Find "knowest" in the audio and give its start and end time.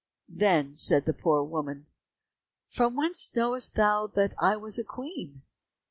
3.35-3.75